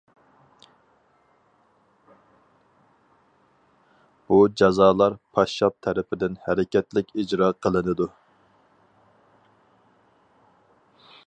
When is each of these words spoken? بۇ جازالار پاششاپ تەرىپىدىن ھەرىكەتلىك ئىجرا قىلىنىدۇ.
بۇ 4.31 4.39
جازالار 4.63 5.19
پاششاپ 5.37 5.77
تەرىپىدىن 5.89 6.41
ھەرىكەتلىك 6.49 7.15
ئىجرا 7.25 7.53
قىلىنىدۇ. 7.67 8.11